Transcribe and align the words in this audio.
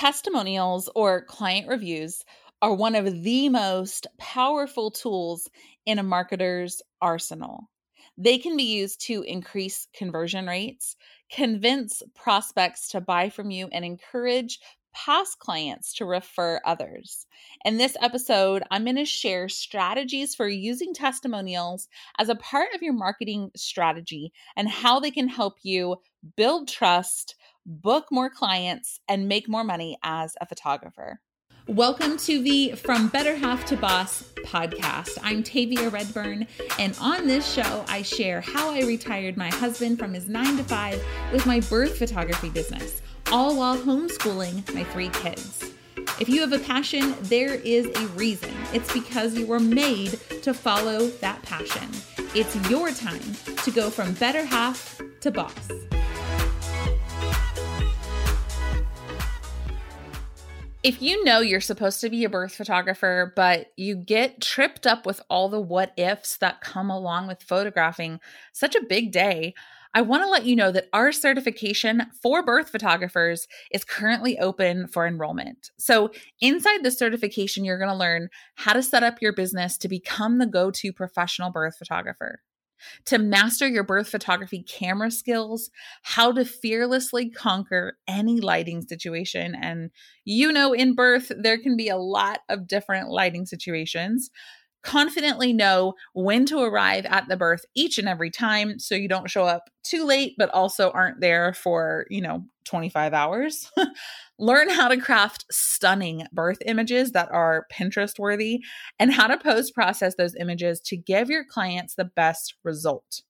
Testimonials 0.00 0.88
or 0.94 1.26
client 1.26 1.68
reviews 1.68 2.24
are 2.62 2.72
one 2.72 2.94
of 2.94 3.22
the 3.22 3.50
most 3.50 4.06
powerful 4.16 4.90
tools 4.90 5.50
in 5.84 5.98
a 5.98 6.02
marketer's 6.02 6.80
arsenal. 7.02 7.68
They 8.16 8.38
can 8.38 8.56
be 8.56 8.62
used 8.62 9.02
to 9.08 9.20
increase 9.20 9.88
conversion 9.92 10.46
rates, 10.46 10.96
convince 11.30 12.02
prospects 12.14 12.88
to 12.92 13.02
buy 13.02 13.28
from 13.28 13.50
you, 13.50 13.68
and 13.72 13.84
encourage 13.84 14.58
past 14.94 15.38
clients 15.38 15.94
to 15.94 16.04
refer 16.04 16.60
others. 16.64 17.26
In 17.64 17.76
this 17.76 17.96
episode, 18.00 18.62
I'm 18.70 18.84
going 18.84 18.96
to 18.96 19.04
share 19.04 19.48
strategies 19.48 20.34
for 20.34 20.48
using 20.48 20.94
testimonials 20.94 21.88
as 22.18 22.28
a 22.28 22.34
part 22.34 22.74
of 22.74 22.82
your 22.82 22.92
marketing 22.92 23.50
strategy 23.56 24.32
and 24.56 24.68
how 24.68 25.00
they 25.00 25.10
can 25.10 25.28
help 25.28 25.58
you 25.62 25.96
build 26.36 26.68
trust, 26.68 27.34
book 27.64 28.06
more 28.10 28.30
clients, 28.30 29.00
and 29.08 29.28
make 29.28 29.48
more 29.48 29.64
money 29.64 29.98
as 30.02 30.34
a 30.40 30.46
photographer. 30.46 31.20
Welcome 31.66 32.16
to 32.18 32.42
the 32.42 32.72
From 32.72 33.08
Better 33.08 33.36
Half 33.36 33.66
to 33.66 33.76
Boss 33.76 34.24
podcast. 34.44 35.18
I'm 35.22 35.44
Tavia 35.44 35.88
Redburn, 35.88 36.48
and 36.80 36.96
on 37.00 37.28
this 37.28 37.48
show, 37.48 37.84
I 37.86 38.02
share 38.02 38.40
how 38.40 38.70
I 38.70 38.80
retired 38.80 39.36
my 39.36 39.50
husband 39.50 39.98
from 39.98 40.14
his 40.14 40.28
nine 40.28 40.56
to 40.56 40.64
five 40.64 41.00
with 41.32 41.46
my 41.46 41.60
birth 41.60 41.96
photography 41.96 42.48
business, 42.48 43.02
all 43.32 43.56
while 43.56 43.76
homeschooling 43.76 44.74
my 44.74 44.82
three 44.84 45.08
kids. 45.10 45.72
If 46.18 46.28
you 46.28 46.40
have 46.40 46.52
a 46.52 46.58
passion, 46.58 47.14
there 47.22 47.54
is 47.54 47.86
a 47.86 48.06
reason. 48.08 48.52
It's 48.72 48.92
because 48.92 49.36
you 49.36 49.46
were 49.46 49.60
made 49.60 50.18
to 50.42 50.52
follow 50.52 51.06
that 51.06 51.40
passion. 51.42 51.88
It's 52.34 52.56
your 52.68 52.90
time 52.90 53.34
to 53.62 53.70
go 53.70 53.88
from 53.88 54.14
better 54.14 54.44
half 54.44 55.00
to 55.20 55.30
boss. 55.30 55.70
If 60.82 61.00
you 61.00 61.22
know 61.24 61.40
you're 61.40 61.60
supposed 61.60 62.00
to 62.00 62.10
be 62.10 62.24
a 62.24 62.28
birth 62.30 62.54
photographer, 62.54 63.32
but 63.36 63.70
you 63.76 63.94
get 63.94 64.40
tripped 64.40 64.86
up 64.86 65.06
with 65.06 65.20
all 65.28 65.48
the 65.48 65.60
what 65.60 65.92
ifs 65.96 66.38
that 66.38 66.62
come 66.62 66.90
along 66.90 67.28
with 67.28 67.42
photographing 67.42 68.18
such 68.52 68.74
a 68.74 68.82
big 68.82 69.12
day, 69.12 69.54
I 69.92 70.02
want 70.02 70.22
to 70.22 70.28
let 70.28 70.44
you 70.44 70.54
know 70.54 70.70
that 70.72 70.88
our 70.92 71.10
certification 71.10 72.06
for 72.22 72.44
birth 72.44 72.70
photographers 72.70 73.48
is 73.72 73.84
currently 73.84 74.38
open 74.38 74.86
for 74.86 75.06
enrollment. 75.06 75.70
So, 75.78 76.10
inside 76.40 76.84
the 76.84 76.90
certification, 76.90 77.64
you're 77.64 77.78
going 77.78 77.90
to 77.90 77.96
learn 77.96 78.28
how 78.54 78.72
to 78.72 78.82
set 78.82 79.02
up 79.02 79.20
your 79.20 79.32
business 79.32 79.76
to 79.78 79.88
become 79.88 80.38
the 80.38 80.46
go 80.46 80.70
to 80.70 80.92
professional 80.92 81.50
birth 81.50 81.76
photographer 81.76 82.40
to 83.06 83.18
master 83.18 83.68
your 83.68 83.84
birth 83.84 84.08
photography 84.08 84.62
camera 84.62 85.10
skills, 85.10 85.70
how 86.02 86.32
to 86.32 86.44
fearlessly 86.44 87.30
conquer 87.30 87.98
any 88.08 88.40
lighting 88.40 88.82
situation. 88.82 89.54
And 89.54 89.90
you 90.24 90.52
know, 90.52 90.72
in 90.72 90.94
birth, 90.94 91.30
there 91.36 91.58
can 91.58 91.76
be 91.76 91.88
a 91.88 91.96
lot 91.96 92.40
of 92.48 92.66
different 92.66 93.10
lighting 93.10 93.46
situations. 93.46 94.30
Confidently 94.82 95.52
know 95.52 95.94
when 96.14 96.46
to 96.46 96.60
arrive 96.60 97.04
at 97.06 97.28
the 97.28 97.36
birth 97.36 97.64
each 97.74 97.98
and 97.98 98.08
every 98.08 98.30
time 98.30 98.78
so 98.78 98.94
you 98.94 99.08
don't 99.08 99.30
show 99.30 99.44
up 99.44 99.68
too 99.82 100.04
late, 100.04 100.34
but 100.38 100.50
also 100.50 100.90
aren't 100.90 101.20
there 101.20 101.52
for, 101.52 102.06
you 102.08 102.22
know, 102.22 102.44
25 102.64 103.12
hours. 103.12 103.70
Learn 104.38 104.70
how 104.70 104.88
to 104.88 104.96
craft 104.96 105.44
stunning 105.50 106.24
birth 106.32 106.58
images 106.64 107.12
that 107.12 107.30
are 107.30 107.66
Pinterest 107.70 108.18
worthy 108.18 108.62
and 108.98 109.12
how 109.12 109.26
to 109.26 109.36
post 109.36 109.74
process 109.74 110.14
those 110.14 110.34
images 110.36 110.80
to 110.82 110.96
give 110.96 111.28
your 111.28 111.44
clients 111.44 111.94
the 111.94 112.04
best 112.04 112.54
result. 112.64 113.22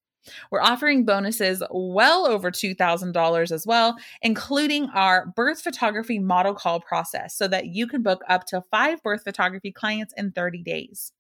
We're 0.51 0.61
offering 0.61 1.05
bonuses 1.05 1.63
well 1.71 2.27
over 2.27 2.51
$2,000 2.51 3.53
as 3.53 3.67
well, 3.67 3.97
including 4.23 4.89
our 4.91 5.27
birth 5.35 5.63
photography 5.63 6.19
model 6.19 6.55
call 6.55 6.81
process 6.81 7.35
so 7.35 7.49
that 7.49 7.67
you 7.67 7.87
can 7.87 8.03
book 8.03 8.23
up 8.29 8.45
to 8.47 8.63
five 8.71 9.03
birth 9.03 9.25
photography 9.25 9.73
clients 9.73 10.15
in 10.17 10.33
30 10.33 10.63
days. 10.63 11.13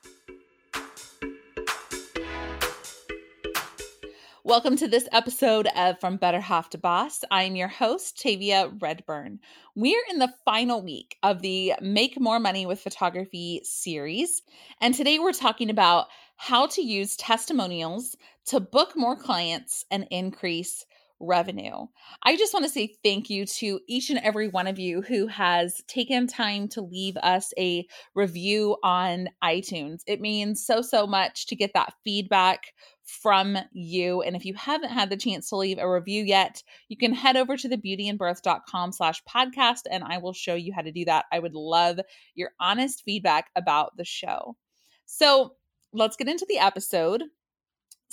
Welcome 4.47 4.77
to 4.77 4.89
this 4.89 5.09
episode 5.11 5.69
of 5.75 5.99
From 6.01 6.19
Better 6.19 6.39
Half 6.39 6.69
to 6.71 6.79
Boss. 6.79 7.25
I'm 7.31 7.57
your 7.57 7.69
host, 7.69 8.21
Tavia 8.21 8.69
Redburn. 8.79 9.41
We're 9.75 10.05
in 10.11 10.19
the 10.19 10.35
final 10.45 10.83
week 10.83 11.17
of 11.23 11.41
the 11.41 11.73
Make 11.81 12.21
More 12.21 12.39
Money 12.39 12.67
with 12.67 12.83
Photography 12.83 13.63
series. 13.65 14.43
And 14.83 14.95
today 14.95 15.19
we're 15.19 15.33
talking 15.33 15.71
about 15.71 16.09
how 16.37 16.67
to 16.67 16.83
use 16.83 17.17
testimonials 17.17 18.19
to 18.49 18.61
book 18.61 18.93
more 18.95 19.17
clients 19.17 19.87
and 19.91 20.07
increase 20.11 20.85
revenue. 21.21 21.87
I 22.23 22.37
just 22.37 22.53
want 22.53 22.65
to 22.65 22.71
say 22.71 22.95
thank 23.03 23.31
you 23.31 23.47
to 23.47 23.81
each 23.89 24.11
and 24.11 24.19
every 24.21 24.49
one 24.49 24.67
of 24.67 24.79
you 24.79 25.03
who 25.03 25.27
has 25.27 25.83
taken 25.87 26.27
time 26.27 26.69
to 26.69 26.83
leave 26.83 27.17
us 27.19 27.53
a 27.59 27.87
review 28.15 28.77
on 28.83 29.29
iTunes. 29.43 30.03
It 30.07 30.21
means 30.21 30.65
so, 30.65 30.83
so 30.83 31.07
much 31.07 31.47
to 31.47 31.57
get 31.57 31.73
that 31.75 31.95
feedback 32.05 32.73
from 33.05 33.59
you. 33.73 34.23
And 34.23 34.35
if 34.35 34.45
you 34.45 34.55
haven't 34.55 34.91
had 34.91 35.11
the 35.11 35.17
chance 35.17 35.49
to 35.51 35.57
leave 35.57 35.79
a 35.79 35.91
review 35.91 36.25
yet, 36.25 36.63
you 36.89 36.97
can 36.97 37.13
head 37.13 37.37
over 37.37 37.57
to 37.57 37.69
the 37.69 37.77
beautyandbirth.com 37.77 38.93
slash 38.93 39.23
podcast 39.25 39.83
and 39.91 40.05
I 40.05 40.19
will 40.19 40.33
show 40.33 40.55
you 40.55 40.73
how 40.73 40.83
to 40.83 40.93
do 40.93 41.05
that. 41.05 41.27
I 41.31 41.39
would 41.39 41.55
love 41.55 42.01
your 42.35 42.51
honest 42.61 43.03
feedback 43.05 43.51
about 43.57 43.97
the 43.97 44.05
show. 44.05 44.57
So 45.05 45.55
let's 45.93 46.17
get 46.17 46.29
into 46.29 46.47
the 46.49 46.59
episode 46.59 47.25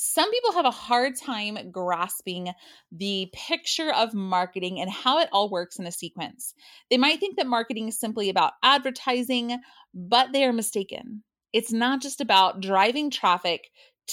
some 0.04 0.32
people 0.32 0.54
have 0.54 0.66
a 0.66 0.72
hard 0.72 1.16
time 1.16 1.70
grasping 1.70 2.52
the 2.92 3.32
picture 3.34 3.94
of 3.94 4.16
marketing 4.16 4.80
and 4.80 4.90
how 4.90 5.20
it 5.20 5.30
all 5.32 5.48
works 5.48 5.78
in 5.78 5.86
a 5.86 5.92
sequence. 5.92 6.56
They 6.90 6.98
might 6.98 7.20
think 7.20 7.38
that 7.38 7.46
marketing 7.46 7.88
is 7.88 8.00
simply 8.00 8.30
about 8.30 8.54
advertising, 8.64 9.60
but 9.94 10.34
they 10.34 10.44
are 10.44 10.54
mistaken. 10.54 11.24
It's 11.54 11.72
not 11.72 12.02
just 12.02 12.20
about 12.20 12.62
driving 12.62 13.12
traffic 13.12 13.70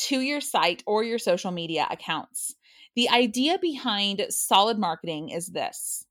to 0.09 0.21
your 0.21 0.43
site 0.43 0.82
or 0.87 1.04
your 1.04 1.19
social 1.19 1.53
media 1.53 1.87
accounts. 1.91 2.55
The 2.94 3.09
idea 3.09 3.59
behind 3.59 4.26
solid 4.28 4.78
marketing 4.78 5.31
is 5.31 5.47
this 5.47 6.05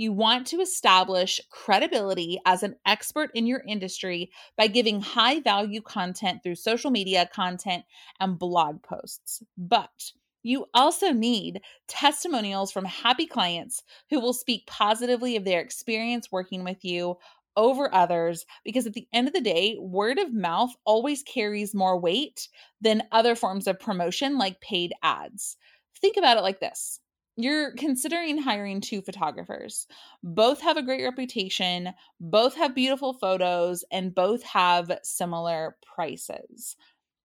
you 0.00 0.14
want 0.14 0.46
to 0.46 0.62
establish 0.62 1.42
credibility 1.50 2.40
as 2.46 2.62
an 2.62 2.74
expert 2.86 3.30
in 3.34 3.46
your 3.46 3.62
industry 3.68 4.30
by 4.56 4.66
giving 4.66 4.98
high 4.98 5.40
value 5.40 5.82
content 5.82 6.42
through 6.42 6.54
social 6.54 6.90
media 6.90 7.28
content 7.34 7.84
and 8.18 8.38
blog 8.38 8.82
posts. 8.82 9.42
But 9.58 10.12
you 10.42 10.64
also 10.72 11.12
need 11.12 11.60
testimonials 11.86 12.72
from 12.72 12.86
happy 12.86 13.26
clients 13.26 13.82
who 14.08 14.20
will 14.20 14.32
speak 14.32 14.66
positively 14.66 15.36
of 15.36 15.44
their 15.44 15.60
experience 15.60 16.32
working 16.32 16.64
with 16.64 16.82
you 16.82 17.18
over 17.54 17.94
others 17.94 18.46
because 18.64 18.86
at 18.86 18.94
the 18.94 19.06
end 19.12 19.28
of 19.28 19.34
the 19.34 19.40
day, 19.42 19.76
word 19.78 20.18
of 20.18 20.32
mouth 20.32 20.70
always 20.86 21.22
carries 21.22 21.74
more 21.74 22.00
weight 22.00 22.48
than 22.80 23.02
other 23.12 23.34
forms 23.34 23.66
of 23.66 23.78
promotion 23.78 24.38
like 24.38 24.62
paid 24.62 24.94
ads. 25.02 25.58
Think 26.00 26.16
about 26.16 26.38
it 26.38 26.42
like 26.42 26.58
this 26.58 27.00
you're 27.36 27.72
considering 27.74 28.38
hiring 28.38 28.80
two 28.80 29.02
photographers. 29.02 29.86
Both 30.22 30.60
have 30.60 30.76
a 30.76 30.82
great 30.82 31.04
reputation, 31.04 31.94
both 32.20 32.56
have 32.56 32.74
beautiful 32.74 33.14
photos, 33.14 33.84
and 33.90 34.14
both 34.14 34.42
have 34.42 34.98
similar 35.02 35.76
prices. 35.94 36.76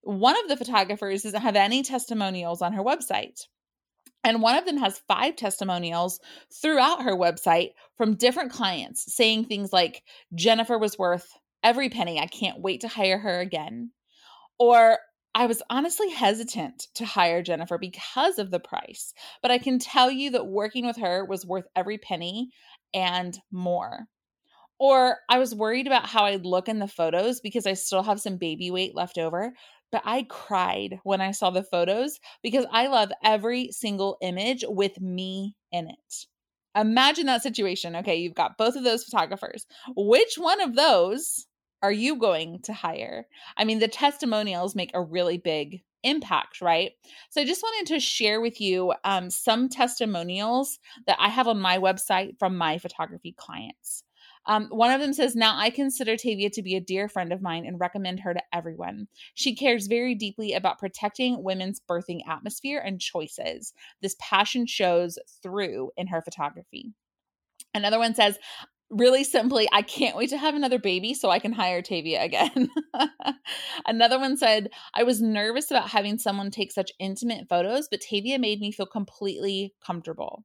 One 0.02 0.40
of 0.42 0.48
the 0.48 0.58
photographers 0.58 1.24
doesn't 1.24 1.42
have 1.42 1.56
any 1.56 1.84
testimonials 1.84 2.62
on 2.62 2.74
her 2.74 2.84
website. 2.84 3.42
And 4.24 4.42
one 4.42 4.58
of 4.58 4.66
them 4.66 4.78
has 4.78 5.02
five 5.08 5.36
testimonials 5.36 6.20
throughout 6.62 7.04
her 7.04 7.16
website 7.16 7.72
from 7.96 8.16
different 8.16 8.52
clients 8.52 9.14
saying 9.14 9.46
things 9.46 9.72
like, 9.72 10.02
Jennifer 10.34 10.80
was 10.80 10.98
worth 10.98 11.32
every 11.64 11.90
penny. 11.90 12.20
I 12.20 12.26
can't 12.26 12.62
wait 12.62 12.82
to 12.82 12.88
hire 12.88 13.20
her 13.20 13.40
again. 13.40 13.92
Or 14.58 14.98
I 15.36 15.48
was 15.48 15.62
honestly 15.70 16.10
hesitant 16.12 16.88
to 16.96 17.06
hire 17.06 17.44
Jennifer 17.44 17.78
because 17.78 18.40
of 18.40 18.52
the 18.52 18.60
price, 18.60 19.14
but 19.42 19.52
I 19.52 19.58
can 19.58 19.80
tell 19.80 20.10
you 20.10 20.32
that 20.32 20.48
working 20.48 20.86
with 20.86 20.96
her 20.96 21.26
was 21.26 21.46
worth 21.46 21.66
every 21.76 21.98
penny 21.98 22.52
and 22.94 23.38
more. 23.52 24.08
Or 24.80 25.18
I 25.30 25.38
was 25.38 25.54
worried 25.54 25.88
about 25.88 26.08
how 26.08 26.24
I'd 26.24 26.46
look 26.46 26.70
in 26.70 26.80
the 26.80 26.88
photos 26.88 27.42
because 27.42 27.68
I 27.68 27.74
still 27.74 28.04
have 28.04 28.22
some 28.22 28.38
baby 28.38 28.72
weight 28.72 28.96
left 28.96 29.18
over, 29.18 29.52
but 29.92 30.02
I 30.06 30.26
cried 30.30 31.00
when 31.04 31.20
I 31.20 31.32
saw 31.32 31.50
the 31.50 31.64
photos 31.64 32.18
because 32.42 32.66
I 32.72 32.88
love 32.88 33.12
every 33.22 33.72
single 33.72 34.18
image 34.22 34.64
with 34.66 35.02
me 35.02 35.56
in 35.70 35.90
it. 35.90 36.26
Imagine 36.78 37.26
that 37.26 37.44
situation. 37.44 37.98
Okay, 37.98 38.16
you've 38.16 38.36
got 38.36 38.58
both 38.58 38.78
of 38.78 38.86
those 38.86 39.04
photographers. 39.04 39.66
Which 39.98 40.36
one 40.38 40.62
of 40.62 40.76
those 40.76 41.46
are 41.86 41.92
you 41.92 42.16
going 42.16 42.60
to 42.64 42.74
hire? 42.74 43.28
I 43.58 43.64
mean, 43.64 43.78
the 43.78 43.88
testimonials 43.88 44.76
make 44.76 44.90
a 44.96 45.02
really 45.02 45.38
big 45.38 45.84
impact, 46.02 46.60
right? 46.60 46.94
So 47.30 47.42
I 47.42 47.46
just 47.46 47.62
wanted 47.62 47.94
to 47.94 48.00
share 48.00 48.42
with 48.42 48.60
you 48.60 48.94
um, 49.04 49.30
some 49.30 49.70
testimonials 49.70 50.80
that 51.06 51.18
I 51.20 51.30
have 51.30 51.48
on 51.48 51.60
my 51.60 51.78
website 51.78 52.40
from 52.40 52.58
my 52.58 52.80
photography 52.80 53.36
clients. 53.38 54.04
Um, 54.48 54.68
one 54.70 54.90
of 54.90 55.00
them 55.00 55.14
says, 55.14 55.36
Now 55.36 55.56
I 55.58 55.70
consider 55.70 56.18
Tavia 56.18 56.50
to 56.52 56.64
be 56.64 56.76
a 56.76 56.82
dear 56.82 57.08
friend 57.08 57.32
of 57.32 57.42
mine 57.42 57.68
and 57.68 57.80
recommend 57.80 58.22
her 58.22 58.34
to 58.34 58.44
everyone. 58.52 59.08
She 59.36 59.56
cares 59.56 59.86
very 59.86 60.16
deeply 60.16 60.54
about 60.54 60.80
protecting 60.80 61.44
women's 61.44 61.82
birthing 61.88 62.22
atmosphere 62.28 62.82
and 62.84 63.00
choices. 63.00 63.74
This 64.02 64.16
passion 64.20 64.66
shows 64.66 65.20
through 65.44 65.92
in 65.98 66.08
her 66.08 66.22
photography. 66.22 66.94
Another 67.76 68.00
one 68.00 68.16
says, 68.16 68.40
really 68.90 69.24
simply, 69.24 69.68
I 69.72 69.82
can't 69.82 70.16
wait 70.16 70.30
to 70.30 70.38
have 70.38 70.56
another 70.56 70.80
baby 70.80 71.14
so 71.14 71.30
I 71.30 71.40
can 71.40 71.52
hire 71.52 71.82
Tavia 71.82 72.24
again. 72.24 72.70
another 73.88 74.20
one 74.20 74.38
said, 74.38 74.70
I 74.94 75.04
was 75.04 75.22
nervous 75.22 75.72
about 75.72 75.90
having 75.90 76.18
someone 76.18 76.52
take 76.52 76.72
such 76.72 76.92
intimate 77.00 77.48
photos, 77.50 77.88
but 77.90 78.02
Tavia 78.02 78.40
made 78.40 78.60
me 78.60 78.72
feel 78.72 78.86
completely 78.86 79.74
comfortable. 79.86 80.44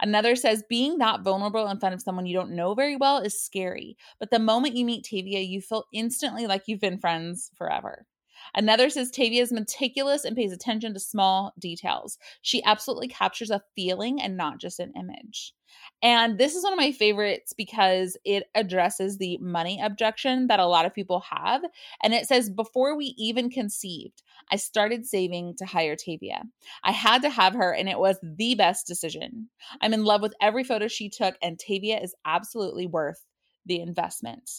Another 0.00 0.36
says, 0.36 0.64
being 0.68 0.98
that 0.98 1.20
vulnerable 1.20 1.68
in 1.68 1.78
front 1.78 1.94
of 1.94 2.00
someone 2.00 2.26
you 2.26 2.34
don't 2.34 2.56
know 2.56 2.74
very 2.74 2.96
well 2.96 3.18
is 3.18 3.42
scary, 3.42 3.96
but 4.18 4.30
the 4.30 4.38
moment 4.38 4.76
you 4.76 4.84
meet 4.84 5.04
Tavia, 5.04 5.40
you 5.40 5.60
feel 5.60 5.84
instantly 5.92 6.46
like 6.46 6.62
you've 6.66 6.80
been 6.80 6.98
friends 6.98 7.50
forever. 7.56 8.06
Another 8.54 8.90
says 8.90 9.10
Tavia 9.10 9.42
is 9.42 9.52
meticulous 9.52 10.24
and 10.24 10.36
pays 10.36 10.52
attention 10.52 10.94
to 10.94 11.00
small 11.00 11.52
details. 11.58 12.18
She 12.42 12.62
absolutely 12.64 13.08
captures 13.08 13.50
a 13.50 13.62
feeling 13.74 14.20
and 14.20 14.36
not 14.36 14.58
just 14.58 14.80
an 14.80 14.92
image. 14.96 15.54
And 16.02 16.38
this 16.38 16.54
is 16.54 16.62
one 16.62 16.72
of 16.72 16.78
my 16.78 16.92
favorites 16.92 17.52
because 17.52 18.16
it 18.24 18.44
addresses 18.54 19.18
the 19.18 19.38
money 19.38 19.80
objection 19.82 20.46
that 20.46 20.60
a 20.60 20.66
lot 20.66 20.86
of 20.86 20.94
people 20.94 21.24
have. 21.30 21.62
And 22.02 22.14
it 22.14 22.26
says, 22.26 22.50
Before 22.50 22.96
we 22.96 23.14
even 23.18 23.50
conceived, 23.50 24.22
I 24.50 24.56
started 24.56 25.06
saving 25.06 25.56
to 25.56 25.66
hire 25.66 25.96
Tavia. 25.96 26.42
I 26.84 26.92
had 26.92 27.22
to 27.22 27.30
have 27.30 27.54
her, 27.54 27.72
and 27.72 27.88
it 27.88 27.98
was 27.98 28.18
the 28.22 28.54
best 28.54 28.86
decision. 28.86 29.48
I'm 29.80 29.94
in 29.94 30.04
love 30.04 30.22
with 30.22 30.34
every 30.40 30.64
photo 30.64 30.88
she 30.88 31.08
took, 31.08 31.36
and 31.42 31.58
Tavia 31.58 32.00
is 32.00 32.14
absolutely 32.24 32.86
worth 32.86 33.24
the 33.64 33.80
investment. 33.80 34.50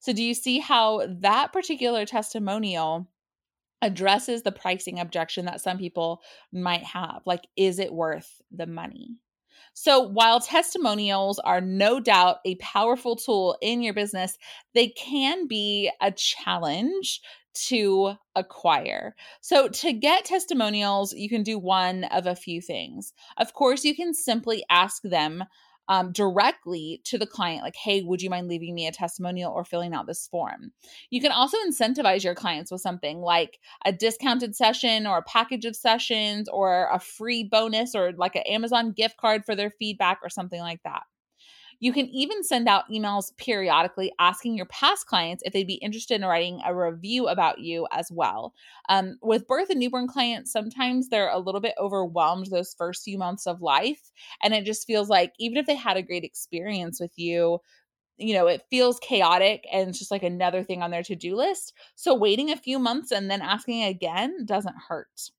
So, 0.00 0.12
do 0.12 0.22
you 0.22 0.34
see 0.34 0.58
how 0.58 1.06
that 1.20 1.52
particular 1.52 2.04
testimonial 2.04 3.08
addresses 3.82 4.42
the 4.42 4.52
pricing 4.52 4.98
objection 4.98 5.44
that 5.44 5.60
some 5.60 5.76
people 5.76 6.22
might 6.52 6.84
have? 6.84 7.22
Like, 7.26 7.46
is 7.56 7.78
it 7.78 7.92
worth 7.92 8.40
the 8.50 8.66
money? 8.66 9.16
So, 9.74 10.00
while 10.00 10.40
testimonials 10.40 11.38
are 11.38 11.60
no 11.60 11.98
doubt 11.98 12.38
a 12.44 12.56
powerful 12.56 13.16
tool 13.16 13.56
in 13.60 13.82
your 13.82 13.94
business, 13.94 14.36
they 14.74 14.88
can 14.88 15.46
be 15.46 15.90
a 16.00 16.10
challenge 16.12 17.20
to 17.54 18.14
acquire. 18.34 19.14
So, 19.40 19.68
to 19.68 19.92
get 19.92 20.24
testimonials, 20.24 21.14
you 21.14 21.28
can 21.28 21.42
do 21.42 21.58
one 21.58 22.04
of 22.04 22.26
a 22.26 22.36
few 22.36 22.60
things. 22.60 23.12
Of 23.38 23.54
course, 23.54 23.84
you 23.84 23.94
can 23.94 24.14
simply 24.14 24.64
ask 24.68 25.02
them 25.02 25.44
um, 25.88 26.12
directly 26.12 27.00
to 27.04 27.18
the 27.18 27.26
client, 27.26 27.62
like, 27.62 27.76
hey, 27.76 28.02
would 28.02 28.22
you 28.22 28.30
mind 28.30 28.48
leaving 28.48 28.74
me 28.74 28.86
a 28.86 28.92
testimonial 28.92 29.52
or 29.52 29.64
filling 29.64 29.94
out 29.94 30.06
this 30.06 30.28
form? 30.28 30.72
You 31.10 31.20
can 31.20 31.32
also 31.32 31.56
incentivize 31.66 32.24
your 32.24 32.34
clients 32.34 32.70
with 32.70 32.80
something 32.80 33.20
like 33.20 33.58
a 33.84 33.92
discounted 33.92 34.54
session 34.56 35.06
or 35.06 35.18
a 35.18 35.22
package 35.22 35.64
of 35.64 35.76
sessions 35.76 36.48
or 36.48 36.88
a 36.92 36.98
free 36.98 37.44
bonus 37.44 37.94
or 37.94 38.12
like 38.12 38.36
an 38.36 38.42
Amazon 38.42 38.92
gift 38.92 39.16
card 39.16 39.44
for 39.44 39.54
their 39.54 39.70
feedback 39.70 40.20
or 40.22 40.28
something 40.28 40.60
like 40.60 40.82
that. 40.84 41.02
You 41.82 41.92
can 41.92 42.06
even 42.10 42.44
send 42.44 42.68
out 42.68 42.88
emails 42.88 43.36
periodically 43.38 44.12
asking 44.20 44.56
your 44.56 44.66
past 44.66 45.08
clients 45.08 45.42
if 45.44 45.52
they'd 45.52 45.66
be 45.66 45.74
interested 45.82 46.14
in 46.14 46.24
writing 46.24 46.60
a 46.64 46.72
review 46.72 47.26
about 47.26 47.58
you 47.58 47.88
as 47.90 48.08
well. 48.12 48.54
Um, 48.88 49.16
with 49.20 49.48
birth 49.48 49.68
and 49.68 49.80
newborn 49.80 50.06
clients, 50.06 50.52
sometimes 50.52 51.08
they're 51.08 51.28
a 51.28 51.40
little 51.40 51.60
bit 51.60 51.74
overwhelmed 51.80 52.46
those 52.46 52.72
first 52.78 53.02
few 53.02 53.18
months 53.18 53.48
of 53.48 53.62
life. 53.62 54.12
And 54.44 54.54
it 54.54 54.64
just 54.64 54.86
feels 54.86 55.08
like 55.08 55.32
even 55.40 55.58
if 55.58 55.66
they 55.66 55.74
had 55.74 55.96
a 55.96 56.02
great 56.02 56.22
experience 56.22 57.00
with 57.00 57.10
you, 57.16 57.58
you 58.16 58.34
know, 58.34 58.46
it 58.46 58.62
feels 58.70 59.00
chaotic 59.00 59.66
and 59.72 59.88
it's 59.88 59.98
just 59.98 60.12
like 60.12 60.22
another 60.22 60.62
thing 60.62 60.82
on 60.82 60.92
their 60.92 61.02
to 61.02 61.16
do 61.16 61.34
list. 61.34 61.72
So 61.96 62.14
waiting 62.14 62.52
a 62.52 62.56
few 62.56 62.78
months 62.78 63.10
and 63.10 63.28
then 63.28 63.42
asking 63.42 63.82
again 63.82 64.46
doesn't 64.46 64.76
hurt. 64.88 65.30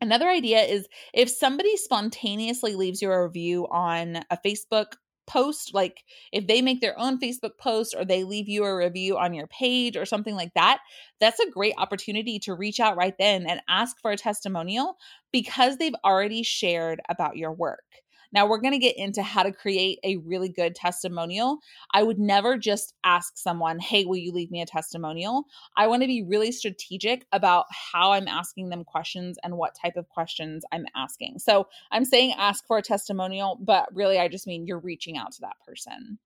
Another 0.00 0.28
idea 0.28 0.60
is 0.60 0.86
if 1.14 1.28
somebody 1.30 1.76
spontaneously 1.76 2.76
leaves 2.76 3.02
you 3.02 3.10
a 3.10 3.24
review 3.24 3.66
on 3.72 4.18
a 4.30 4.38
Facebook 4.46 4.92
post 5.26 5.72
like 5.74 6.04
if 6.32 6.46
they 6.46 6.60
make 6.62 6.80
their 6.80 6.98
own 6.98 7.18
facebook 7.18 7.58
post 7.58 7.94
or 7.96 8.04
they 8.04 8.24
leave 8.24 8.48
you 8.48 8.64
a 8.64 8.76
review 8.76 9.16
on 9.18 9.34
your 9.34 9.46
page 9.46 9.96
or 9.96 10.04
something 10.04 10.34
like 10.34 10.52
that 10.54 10.78
that's 11.20 11.40
a 11.40 11.50
great 11.50 11.74
opportunity 11.78 12.38
to 12.38 12.54
reach 12.54 12.80
out 12.80 12.96
right 12.96 13.14
then 13.18 13.46
and 13.46 13.60
ask 13.68 13.96
for 14.00 14.10
a 14.10 14.16
testimonial 14.16 14.96
because 15.32 15.76
they've 15.76 15.94
already 16.04 16.42
shared 16.42 17.00
about 17.08 17.36
your 17.36 17.52
work 17.52 18.03
now, 18.34 18.48
we're 18.48 18.58
going 18.58 18.72
to 18.72 18.78
get 18.78 18.98
into 18.98 19.22
how 19.22 19.44
to 19.44 19.52
create 19.52 20.00
a 20.02 20.16
really 20.16 20.48
good 20.48 20.74
testimonial. 20.74 21.58
I 21.92 22.02
would 22.02 22.18
never 22.18 22.58
just 22.58 22.94
ask 23.04 23.38
someone, 23.38 23.78
Hey, 23.78 24.04
will 24.04 24.16
you 24.16 24.32
leave 24.32 24.50
me 24.50 24.60
a 24.60 24.66
testimonial? 24.66 25.44
I 25.76 25.86
want 25.86 26.02
to 26.02 26.08
be 26.08 26.24
really 26.24 26.50
strategic 26.50 27.26
about 27.32 27.66
how 27.70 28.12
I'm 28.12 28.26
asking 28.26 28.70
them 28.70 28.82
questions 28.82 29.38
and 29.44 29.56
what 29.56 29.76
type 29.80 29.96
of 29.96 30.08
questions 30.08 30.64
I'm 30.72 30.86
asking. 30.96 31.38
So 31.38 31.68
I'm 31.92 32.04
saying 32.04 32.34
ask 32.36 32.66
for 32.66 32.76
a 32.76 32.82
testimonial, 32.82 33.56
but 33.62 33.86
really, 33.94 34.18
I 34.18 34.26
just 34.26 34.48
mean 34.48 34.66
you're 34.66 34.80
reaching 34.80 35.16
out 35.16 35.32
to 35.32 35.40
that 35.42 35.56
person 35.64 36.18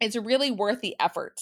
it's 0.00 0.16
really 0.16 0.50
worth 0.50 0.80
the 0.80 0.94
effort 1.00 1.40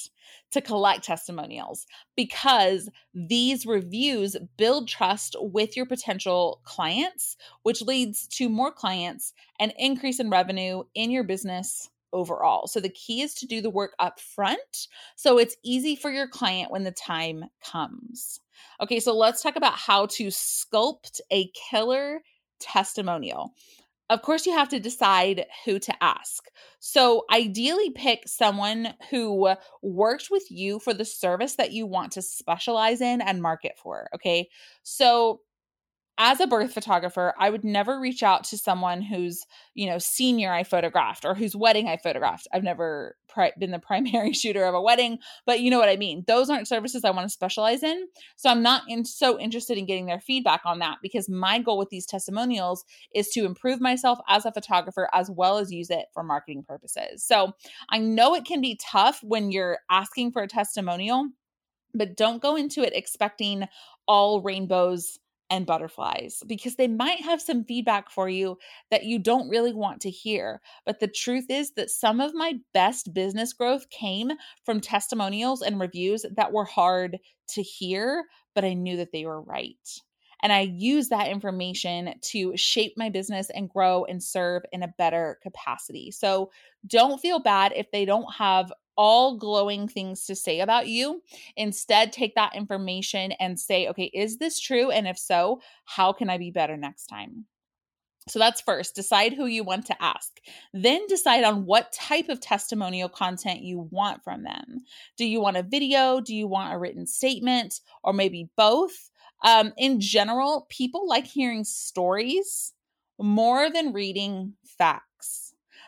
to 0.52 0.60
collect 0.60 1.04
testimonials 1.04 1.86
because 2.16 2.88
these 3.12 3.66
reviews 3.66 4.36
build 4.56 4.88
trust 4.88 5.36
with 5.40 5.76
your 5.76 5.86
potential 5.86 6.60
clients, 6.64 7.36
which 7.62 7.82
leads 7.82 8.26
to 8.28 8.48
more 8.48 8.70
clients 8.70 9.32
and 9.58 9.72
increase 9.78 10.20
in 10.20 10.30
revenue 10.30 10.84
in 10.94 11.10
your 11.10 11.24
business 11.24 11.90
overall. 12.12 12.68
So 12.68 12.78
the 12.78 12.88
key 12.88 13.22
is 13.22 13.34
to 13.34 13.46
do 13.46 13.60
the 13.60 13.70
work 13.70 13.94
up 13.98 14.20
front 14.20 14.86
so 15.16 15.36
it's 15.38 15.56
easy 15.64 15.96
for 15.96 16.10
your 16.10 16.28
client 16.28 16.70
when 16.70 16.84
the 16.84 16.92
time 16.92 17.46
comes. 17.60 18.40
Okay, 18.80 19.00
so 19.00 19.16
let's 19.16 19.42
talk 19.42 19.56
about 19.56 19.74
how 19.74 20.06
to 20.06 20.28
sculpt 20.28 21.20
a 21.32 21.50
killer 21.70 22.20
testimonial 22.60 23.52
of 24.10 24.22
course, 24.22 24.46
you 24.46 24.52
have 24.52 24.68
to 24.70 24.80
decide 24.80 25.46
who 25.64 25.78
to 25.78 26.04
ask. 26.04 26.44
So, 26.80 27.24
ideally, 27.32 27.90
pick 27.90 28.28
someone 28.28 28.94
who 29.10 29.54
worked 29.82 30.28
with 30.30 30.44
you 30.50 30.78
for 30.78 30.92
the 30.92 31.04
service 31.04 31.56
that 31.56 31.72
you 31.72 31.86
want 31.86 32.12
to 32.12 32.22
specialize 32.22 33.00
in 33.00 33.20
and 33.22 33.40
market 33.42 33.72
for. 33.82 34.08
Okay. 34.14 34.48
So, 34.82 35.40
as 36.16 36.38
a 36.38 36.46
birth 36.46 36.72
photographer, 36.72 37.34
I 37.38 37.50
would 37.50 37.64
never 37.64 37.98
reach 37.98 38.22
out 38.22 38.44
to 38.44 38.58
someone 38.58 39.02
who's, 39.02 39.44
you 39.74 39.88
know, 39.88 39.98
senior 39.98 40.52
I 40.52 40.62
photographed 40.62 41.24
or 41.24 41.34
whose 41.34 41.56
wedding 41.56 41.88
I 41.88 41.96
photographed. 41.96 42.46
I've 42.52 42.62
never 42.62 43.16
pri- 43.28 43.52
been 43.58 43.72
the 43.72 43.78
primary 43.80 44.32
shooter 44.32 44.64
of 44.64 44.74
a 44.74 44.80
wedding, 44.80 45.18
but 45.44 45.60
you 45.60 45.70
know 45.70 45.78
what 45.78 45.88
I 45.88 45.96
mean. 45.96 46.22
Those 46.28 46.50
aren't 46.50 46.68
services 46.68 47.04
I 47.04 47.10
want 47.10 47.26
to 47.26 47.32
specialize 47.32 47.82
in. 47.82 48.06
So 48.36 48.48
I'm 48.48 48.62
not 48.62 48.82
in, 48.88 49.04
so 49.04 49.40
interested 49.40 49.76
in 49.76 49.86
getting 49.86 50.06
their 50.06 50.20
feedback 50.20 50.60
on 50.64 50.78
that 50.78 50.98
because 51.02 51.28
my 51.28 51.58
goal 51.58 51.78
with 51.78 51.90
these 51.90 52.06
testimonials 52.06 52.84
is 53.12 53.28
to 53.30 53.44
improve 53.44 53.80
myself 53.80 54.20
as 54.28 54.46
a 54.46 54.52
photographer 54.52 55.08
as 55.12 55.30
well 55.30 55.58
as 55.58 55.72
use 55.72 55.90
it 55.90 56.06
for 56.14 56.22
marketing 56.22 56.62
purposes. 56.62 57.24
So 57.24 57.52
I 57.90 57.98
know 57.98 58.34
it 58.34 58.44
can 58.44 58.60
be 58.60 58.78
tough 58.80 59.20
when 59.24 59.50
you're 59.50 59.78
asking 59.90 60.30
for 60.30 60.42
a 60.42 60.48
testimonial, 60.48 61.28
but 61.92 62.16
don't 62.16 62.40
go 62.42 62.54
into 62.54 62.82
it 62.82 62.94
expecting 62.94 63.66
all 64.06 64.42
rainbows 64.42 65.18
and 65.54 65.66
butterflies 65.66 66.42
because 66.48 66.74
they 66.74 66.88
might 66.88 67.20
have 67.20 67.40
some 67.40 67.64
feedback 67.64 68.10
for 68.10 68.28
you 68.28 68.58
that 68.90 69.04
you 69.04 69.20
don't 69.20 69.48
really 69.48 69.72
want 69.72 70.00
to 70.00 70.10
hear. 70.10 70.60
But 70.84 70.98
the 70.98 71.06
truth 71.06 71.46
is 71.48 71.72
that 71.74 71.90
some 71.90 72.20
of 72.20 72.34
my 72.34 72.54
best 72.72 73.14
business 73.14 73.52
growth 73.52 73.88
came 73.90 74.32
from 74.64 74.80
testimonials 74.80 75.62
and 75.62 75.78
reviews 75.78 76.26
that 76.36 76.52
were 76.52 76.64
hard 76.64 77.20
to 77.50 77.62
hear, 77.62 78.24
but 78.52 78.64
I 78.64 78.74
knew 78.74 78.96
that 78.96 79.12
they 79.12 79.24
were 79.24 79.40
right. 79.40 79.76
And 80.42 80.52
I 80.52 80.62
use 80.62 81.08
that 81.08 81.28
information 81.28 82.14
to 82.20 82.56
shape 82.56 82.94
my 82.96 83.08
business 83.08 83.48
and 83.48 83.70
grow 83.70 84.04
and 84.04 84.20
serve 84.20 84.64
in 84.72 84.82
a 84.82 84.92
better 84.98 85.38
capacity. 85.40 86.10
So 86.10 86.50
don't 86.86 87.20
feel 87.20 87.38
bad 87.38 87.72
if 87.76 87.92
they 87.92 88.04
don't 88.04 88.30
have 88.34 88.72
all 88.96 89.36
glowing 89.36 89.88
things 89.88 90.26
to 90.26 90.34
say 90.34 90.60
about 90.60 90.88
you. 90.88 91.22
Instead, 91.56 92.12
take 92.12 92.34
that 92.34 92.54
information 92.54 93.32
and 93.32 93.58
say, 93.58 93.88
okay, 93.88 94.10
is 94.14 94.38
this 94.38 94.60
true? 94.60 94.90
And 94.90 95.06
if 95.06 95.18
so, 95.18 95.60
how 95.84 96.12
can 96.12 96.30
I 96.30 96.38
be 96.38 96.50
better 96.50 96.76
next 96.76 97.06
time? 97.06 97.46
So 98.26 98.38
that's 98.38 98.62
first, 98.62 98.94
decide 98.94 99.34
who 99.34 99.44
you 99.46 99.64
want 99.64 99.84
to 99.86 100.02
ask. 100.02 100.40
Then 100.72 101.06
decide 101.08 101.44
on 101.44 101.66
what 101.66 101.92
type 101.92 102.30
of 102.30 102.40
testimonial 102.40 103.10
content 103.10 103.60
you 103.60 103.86
want 103.90 104.24
from 104.24 104.44
them. 104.44 104.80
Do 105.18 105.26
you 105.26 105.40
want 105.40 105.58
a 105.58 105.62
video? 105.62 106.20
Do 106.20 106.34
you 106.34 106.46
want 106.46 106.72
a 106.72 106.78
written 106.78 107.06
statement? 107.06 107.80
Or 108.02 108.14
maybe 108.14 108.48
both? 108.56 109.10
Um, 109.44 109.74
in 109.76 110.00
general, 110.00 110.66
people 110.70 111.06
like 111.06 111.26
hearing 111.26 111.64
stories 111.64 112.72
more 113.18 113.70
than 113.70 113.92
reading 113.92 114.54
facts. 114.78 115.04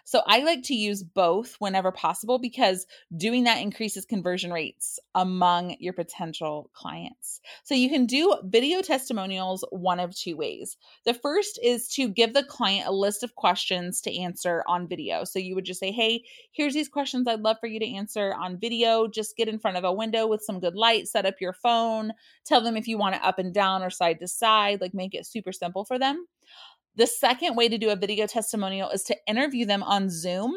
So 0.07 0.23
I 0.25 0.39
like 0.45 0.63
to 0.65 0.75
use 0.75 1.03
both 1.03 1.57
whenever 1.59 1.91
possible 1.91 2.39
because 2.39 2.87
doing 3.17 3.43
that 3.45 3.61
increases 3.61 4.05
conversion 4.05 4.53
rates 4.53 5.01
among 5.17 5.75
your 5.81 5.93
potential 5.93 6.71
clients. 6.75 7.41
So 7.65 7.75
you 7.75 7.91
can 7.91 8.07
do 8.07 8.37
video 8.45 8.83
testimonials 8.83 9.65
one 9.71 9.99
of 9.99 10.15
two 10.15 10.37
ways. 10.37 10.77
The 11.07 11.13
first 11.13 11.59
is 11.61 11.89
to 11.95 12.09
give 12.09 12.35
the 12.35 12.45
client 12.45 12.87
a 12.87 12.93
list 12.93 13.25
of 13.25 13.35
questions 13.35 14.01
to 14.03 14.17
answer 14.17 14.63
on 14.69 14.87
video. 14.87 15.25
So 15.25 15.41
you 15.41 15.57
would 15.57 15.65
just 15.65 15.81
say, 15.81 15.91
hey, 15.91 16.23
here's 16.53 16.75
these 16.75 16.89
questions 16.89 17.27
I'd 17.27 17.41
love 17.41 17.57
for 17.59 17.67
you 17.67 17.81
to 17.81 17.95
answer 17.95 18.33
on 18.33 18.61
video. 18.61 19.09
Just 19.09 19.37
get 19.37 19.49
in 19.49 19.59
front 19.59 19.77
of 19.77 19.83
a 19.83 19.93
window 19.93 20.29
with 20.29 20.41
some 20.41 20.61
good 20.61 20.77
light, 20.77 21.09
set 21.09 21.27
up 21.27 21.41
your 21.41 21.53
phone, 21.53 22.13
tell 22.45 22.61
them 22.61 22.77
if 22.77 22.87
you 22.87 22.97
want 22.97 23.17
it 23.17 23.25
up 23.25 23.41
and 23.41 23.53
down 23.53 23.83
or 23.83 23.91
side 23.91 24.21
to 24.21 24.29
side, 24.29 24.81
like 24.81 24.95
make 24.95 25.15
it 25.15 25.27
super 25.27 25.51
simple 25.51 25.85
for 25.85 25.99
them. 25.99 26.29
The 26.97 27.07
second 27.07 27.57
way 27.57 27.69
to 27.69 27.79
do 27.79 27.91
a 27.91 27.97
video 27.97 28.27
testimonial 28.27 28.91
is 28.91 29.03
to 29.05 29.17
interview 29.27 29.67
them 29.67 29.83
on 29.83 30.09
Zoom 30.09 30.55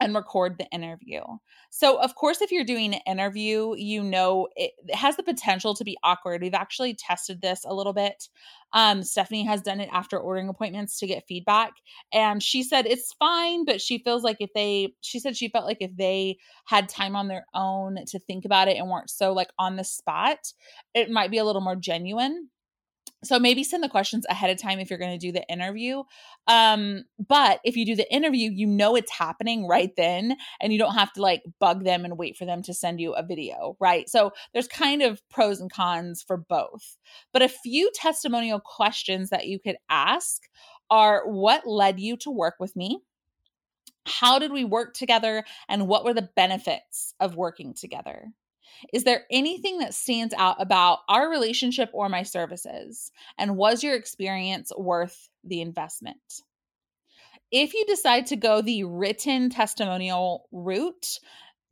and 0.00 0.14
record 0.14 0.58
the 0.58 0.66
interview. 0.70 1.22
So, 1.70 2.00
of 2.00 2.14
course, 2.14 2.42
if 2.42 2.50
you're 2.50 2.64
doing 2.64 2.94
an 2.94 3.00
interview, 3.06 3.74
you 3.76 4.02
know 4.02 4.48
it, 4.56 4.72
has 4.92 5.16
the 5.16 5.22
potential 5.22 5.74
to 5.74 5.84
be 5.84 5.96
awkward. 6.02 6.42
We've 6.42 6.52
actually 6.52 6.94
tested 6.94 7.40
this 7.40 7.64
a 7.64 7.72
little 7.72 7.92
bit. 7.92 8.28
Um, 8.72 9.04
Stephanie 9.04 9.46
has 9.46 9.62
done 9.62 9.80
it 9.80 9.88
after 9.92 10.18
ordering 10.18 10.48
appointments 10.48 10.98
to 10.98 11.06
get 11.06 11.24
feedback, 11.28 11.72
and 12.12 12.42
she 12.42 12.64
said 12.64 12.86
it's 12.86 13.12
fine, 13.14 13.64
but 13.64 13.80
she 13.80 13.98
feels 13.98 14.24
like 14.24 14.38
if 14.40 14.50
they, 14.52 14.94
she 15.00 15.20
said 15.20 15.36
she 15.36 15.48
felt 15.48 15.64
like 15.64 15.78
if 15.80 15.96
they 15.96 16.38
had 16.66 16.88
time 16.88 17.14
on 17.14 17.28
their 17.28 17.46
own 17.54 17.96
to 18.08 18.18
think 18.18 18.44
about 18.44 18.68
it 18.68 18.76
and 18.76 18.90
weren't 18.90 19.10
so 19.10 19.32
like 19.32 19.50
on 19.58 19.76
the 19.76 19.84
spot, 19.84 20.38
it 20.92 21.08
might 21.08 21.30
be 21.30 21.38
a 21.38 21.44
little 21.44 21.62
more 21.62 21.76
genuine 21.76 22.50
so 23.24 23.38
maybe 23.38 23.64
send 23.64 23.82
the 23.82 23.88
questions 23.88 24.24
ahead 24.28 24.50
of 24.50 24.58
time 24.58 24.78
if 24.78 24.90
you're 24.90 24.98
going 24.98 25.18
to 25.18 25.26
do 25.26 25.32
the 25.32 25.46
interview 25.48 26.02
um 26.46 27.04
but 27.28 27.60
if 27.64 27.76
you 27.76 27.84
do 27.86 27.96
the 27.96 28.12
interview 28.12 28.50
you 28.50 28.66
know 28.66 28.94
it's 28.96 29.12
happening 29.12 29.66
right 29.66 29.92
then 29.96 30.36
and 30.60 30.72
you 30.72 30.78
don't 30.78 30.94
have 30.94 31.12
to 31.12 31.22
like 31.22 31.42
bug 31.58 31.84
them 31.84 32.04
and 32.04 32.18
wait 32.18 32.36
for 32.36 32.44
them 32.44 32.62
to 32.62 32.74
send 32.74 33.00
you 33.00 33.12
a 33.14 33.24
video 33.24 33.76
right? 33.80 34.08
So 34.08 34.32
there's 34.52 34.68
kind 34.68 35.02
of 35.02 35.20
pros 35.30 35.60
and 35.60 35.72
cons 35.72 36.22
for 36.26 36.36
both 36.36 36.96
but 37.32 37.42
a 37.42 37.48
few 37.48 37.90
testimonial 37.94 38.60
questions 38.60 39.30
that 39.30 39.46
you 39.46 39.58
could 39.58 39.76
ask 39.88 40.42
are 40.90 41.22
what 41.26 41.66
led 41.66 41.98
you 42.00 42.16
to 42.18 42.30
work 42.30 42.54
with 42.60 42.76
me? 42.76 43.00
How 44.06 44.38
did 44.38 44.52
we 44.52 44.64
work 44.64 44.94
together? 44.94 45.44
And 45.68 45.88
what 45.88 46.04
were 46.04 46.14
the 46.14 46.28
benefits 46.36 47.14
of 47.20 47.36
working 47.36 47.74
together 47.74 48.28
is 48.92 49.04
there 49.04 49.24
anything 49.30 49.78
that 49.78 49.94
stands 49.94 50.34
out 50.36 50.56
about 50.60 51.00
our 51.08 51.30
relationship 51.30 51.90
or 51.92 52.08
my 52.08 52.22
services? 52.22 53.10
And 53.38 53.56
was 53.56 53.82
your 53.82 53.94
experience 53.94 54.72
worth 54.76 55.28
the 55.42 55.60
investment? 55.60 56.42
If 57.50 57.74
you 57.74 57.84
decide 57.86 58.26
to 58.26 58.36
go 58.36 58.62
the 58.62 58.84
written 58.84 59.50
testimonial 59.50 60.48
route, 60.50 61.18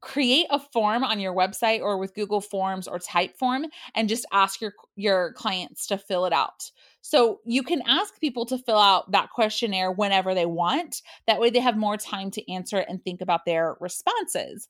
create 0.02 0.46
a 0.50 0.58
form 0.58 1.04
on 1.04 1.20
your 1.20 1.34
website 1.34 1.80
or 1.80 1.96
with 1.96 2.14
Google 2.14 2.40
Forms 2.40 2.88
or 2.88 2.98
Typeform 2.98 3.66
and 3.94 4.08
just 4.08 4.26
ask 4.32 4.60
your 4.60 4.74
your 4.96 5.32
clients 5.34 5.86
to 5.86 5.96
fill 5.96 6.26
it 6.26 6.32
out. 6.32 6.70
So 7.00 7.40
you 7.46 7.62
can 7.62 7.82
ask 7.86 8.20
people 8.20 8.44
to 8.46 8.58
fill 8.58 8.78
out 8.78 9.12
that 9.12 9.30
questionnaire 9.30 9.90
whenever 9.90 10.34
they 10.34 10.44
want. 10.46 11.02
That 11.26 11.40
way 11.40 11.50
they 11.50 11.60
have 11.60 11.76
more 11.76 11.96
time 11.96 12.30
to 12.32 12.52
answer 12.52 12.78
it 12.78 12.88
and 12.88 13.02
think 13.02 13.20
about 13.20 13.44
their 13.46 13.76
responses. 13.80 14.68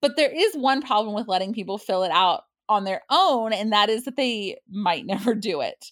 But 0.00 0.16
there 0.16 0.30
is 0.30 0.54
one 0.54 0.82
problem 0.82 1.14
with 1.14 1.28
letting 1.28 1.52
people 1.52 1.78
fill 1.78 2.02
it 2.02 2.10
out 2.10 2.42
on 2.68 2.84
their 2.84 3.02
own, 3.10 3.52
and 3.52 3.72
that 3.72 3.88
is 3.88 4.04
that 4.04 4.16
they 4.16 4.56
might 4.68 5.06
never 5.06 5.34
do 5.34 5.60
it. 5.60 5.86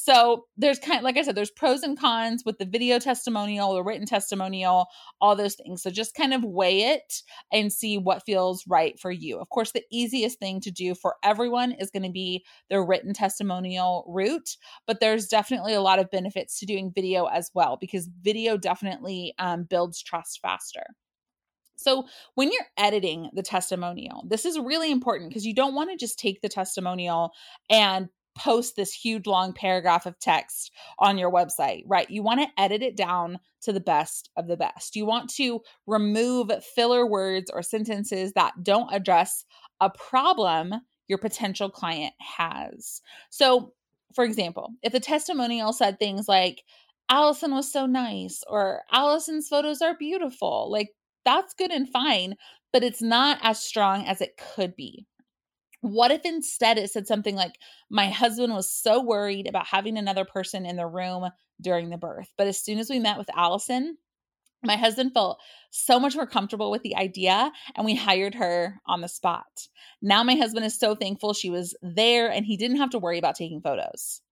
So 0.00 0.44
there's 0.56 0.78
kind 0.78 0.98
of, 0.98 1.02
like 1.02 1.16
I 1.16 1.22
said, 1.22 1.34
there's 1.34 1.50
pros 1.50 1.82
and 1.82 1.98
cons 1.98 2.44
with 2.46 2.58
the 2.58 2.64
video 2.64 3.00
testimonial, 3.00 3.74
the 3.74 3.82
written 3.82 4.06
testimonial, 4.06 4.86
all 5.20 5.34
those 5.34 5.56
things. 5.56 5.82
So 5.82 5.90
just 5.90 6.14
kind 6.14 6.32
of 6.32 6.44
weigh 6.44 6.82
it 6.82 7.22
and 7.52 7.72
see 7.72 7.98
what 7.98 8.24
feels 8.24 8.62
right 8.68 8.98
for 9.00 9.10
you. 9.10 9.40
Of 9.40 9.48
course, 9.48 9.72
the 9.72 9.82
easiest 9.90 10.38
thing 10.38 10.60
to 10.60 10.70
do 10.70 10.94
for 10.94 11.16
everyone 11.24 11.72
is 11.72 11.90
going 11.90 12.04
to 12.04 12.12
be 12.12 12.44
the 12.70 12.80
written 12.80 13.12
testimonial 13.12 14.04
route, 14.06 14.56
but 14.86 15.00
there's 15.00 15.26
definitely 15.26 15.74
a 15.74 15.80
lot 15.80 15.98
of 15.98 16.10
benefits 16.10 16.60
to 16.60 16.66
doing 16.66 16.92
video 16.94 17.24
as 17.24 17.50
well 17.52 17.76
because 17.80 18.08
video 18.22 18.56
definitely 18.56 19.34
um, 19.40 19.64
builds 19.64 20.00
trust 20.00 20.38
faster. 20.40 20.84
So, 21.78 22.06
when 22.34 22.50
you're 22.52 22.66
editing 22.76 23.30
the 23.32 23.42
testimonial, 23.42 24.24
this 24.26 24.44
is 24.44 24.58
really 24.58 24.90
important 24.90 25.30
because 25.30 25.46
you 25.46 25.54
don't 25.54 25.74
want 25.74 25.90
to 25.90 25.96
just 25.96 26.18
take 26.18 26.42
the 26.42 26.48
testimonial 26.48 27.30
and 27.70 28.08
post 28.36 28.76
this 28.76 28.92
huge 28.92 29.26
long 29.26 29.52
paragraph 29.52 30.06
of 30.06 30.18
text 30.18 30.72
on 30.98 31.18
your 31.18 31.30
website, 31.30 31.82
right? 31.86 32.08
You 32.08 32.22
want 32.22 32.40
to 32.40 32.60
edit 32.60 32.82
it 32.82 32.96
down 32.96 33.40
to 33.62 33.72
the 33.72 33.80
best 33.80 34.30
of 34.36 34.46
the 34.46 34.56
best. 34.56 34.96
You 34.96 35.06
want 35.06 35.30
to 35.34 35.60
remove 35.86 36.50
filler 36.74 37.06
words 37.06 37.50
or 37.52 37.62
sentences 37.62 38.32
that 38.34 38.52
don't 38.62 38.92
address 38.92 39.44
a 39.80 39.90
problem 39.90 40.74
your 41.08 41.18
potential 41.18 41.70
client 41.70 42.14
has. 42.20 43.00
So, 43.30 43.72
for 44.14 44.24
example, 44.24 44.70
if 44.82 44.92
the 44.92 45.00
testimonial 45.00 45.72
said 45.72 45.98
things 45.98 46.28
like, 46.28 46.62
Allison 47.10 47.54
was 47.54 47.72
so 47.72 47.86
nice, 47.86 48.42
or 48.46 48.82
Allison's 48.92 49.48
photos 49.48 49.80
are 49.80 49.96
beautiful, 49.96 50.70
like 50.70 50.90
that's 51.28 51.52
good 51.52 51.70
and 51.70 51.86
fine, 51.86 52.36
but 52.72 52.82
it's 52.82 53.02
not 53.02 53.38
as 53.42 53.60
strong 53.60 54.06
as 54.06 54.22
it 54.22 54.40
could 54.54 54.74
be. 54.74 55.06
What 55.82 56.10
if 56.10 56.22
instead 56.24 56.78
it 56.78 56.90
said 56.90 57.06
something 57.06 57.36
like, 57.36 57.52
My 57.90 58.08
husband 58.08 58.54
was 58.54 58.74
so 58.74 59.02
worried 59.02 59.46
about 59.46 59.66
having 59.66 59.98
another 59.98 60.24
person 60.24 60.64
in 60.64 60.76
the 60.76 60.86
room 60.86 61.28
during 61.60 61.90
the 61.90 61.98
birth, 61.98 62.32
but 62.38 62.46
as 62.46 62.64
soon 62.64 62.78
as 62.78 62.88
we 62.88 62.98
met 62.98 63.18
with 63.18 63.28
Allison, 63.36 63.98
my 64.64 64.76
husband 64.76 65.12
felt 65.12 65.38
so 65.70 66.00
much 66.00 66.16
more 66.16 66.26
comfortable 66.26 66.70
with 66.70 66.82
the 66.82 66.96
idea 66.96 67.52
and 67.76 67.84
we 67.84 67.94
hired 67.94 68.34
her 68.34 68.80
on 68.86 69.02
the 69.02 69.08
spot. 69.08 69.68
Now 70.00 70.24
my 70.24 70.34
husband 70.34 70.64
is 70.64 70.78
so 70.78 70.94
thankful 70.94 71.34
she 71.34 71.50
was 71.50 71.76
there 71.82 72.30
and 72.30 72.46
he 72.46 72.56
didn't 72.56 72.78
have 72.78 72.90
to 72.90 72.98
worry 72.98 73.18
about 73.18 73.36
taking 73.36 73.60
photos 73.60 74.22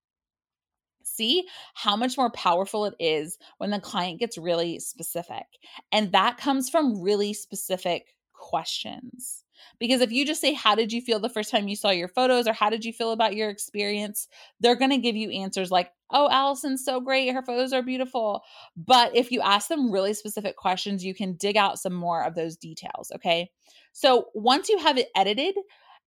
see 1.16 1.46
how 1.74 1.96
much 1.96 2.16
more 2.16 2.30
powerful 2.30 2.84
it 2.84 2.94
is 2.98 3.38
when 3.58 3.70
the 3.70 3.80
client 3.80 4.20
gets 4.20 4.38
really 4.38 4.78
specific. 4.78 5.46
And 5.92 6.12
that 6.12 6.38
comes 6.38 6.68
from 6.68 7.00
really 7.00 7.32
specific 7.32 8.16
questions. 8.32 9.42
Because 9.78 10.00
if 10.00 10.12
you 10.12 10.24
just 10.24 10.40
say, 10.40 10.52
How 10.52 10.74
did 10.74 10.92
you 10.92 11.00
feel 11.00 11.18
the 11.18 11.28
first 11.28 11.50
time 11.50 11.68
you 11.68 11.76
saw 11.76 11.90
your 11.90 12.08
photos? 12.08 12.46
or 12.46 12.52
How 12.52 12.70
did 12.70 12.84
you 12.84 12.92
feel 12.92 13.12
about 13.12 13.36
your 13.36 13.50
experience? 13.50 14.28
They're 14.60 14.76
going 14.76 14.90
to 14.90 14.98
give 14.98 15.16
you 15.16 15.30
answers 15.30 15.70
like, 15.70 15.90
Oh, 16.10 16.28
Allison's 16.30 16.84
so 16.84 17.00
great. 17.00 17.32
Her 17.32 17.42
photos 17.42 17.72
are 17.72 17.82
beautiful. 17.82 18.42
But 18.76 19.16
if 19.16 19.32
you 19.32 19.40
ask 19.40 19.68
them 19.68 19.90
really 19.90 20.14
specific 20.14 20.56
questions, 20.56 21.04
you 21.04 21.14
can 21.14 21.34
dig 21.34 21.56
out 21.56 21.78
some 21.78 21.94
more 21.94 22.22
of 22.22 22.34
those 22.34 22.56
details. 22.56 23.10
Okay. 23.14 23.50
So 23.92 24.26
once 24.34 24.68
you 24.68 24.78
have 24.78 24.98
it 24.98 25.08
edited 25.16 25.56